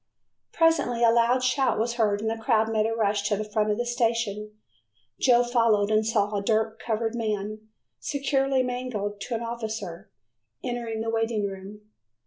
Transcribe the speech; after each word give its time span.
Presently 0.51 1.03
a 1.03 1.11
loud 1.11 1.43
shout 1.43 1.77
was 1.77 1.93
heard 1.93 2.21
and 2.21 2.29
the 2.31 2.43
crowd 2.43 2.71
made 2.71 2.87
a 2.87 2.95
rush 2.95 3.21
to 3.29 3.37
the 3.37 3.43
front 3.47 3.69
of 3.69 3.77
the 3.77 3.85
station. 3.85 4.53
Joe 5.19 5.43
followed 5.43 5.91
and 5.91 6.03
saw 6.03 6.35
a 6.35 6.41
dirt 6.41 6.79
covered 6.79 7.13
man, 7.13 7.67
securely 7.99 8.63
manacled 8.63 9.21
to 9.21 9.35
an 9.35 9.41
officer, 9.43 10.09
entering 10.63 11.01
the 11.01 11.11
waiting 11.11 11.45
room. 11.45 11.81